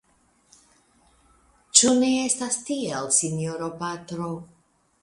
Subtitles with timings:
[1.81, 4.37] Ĉu ne estas tiel, sinjoro patro?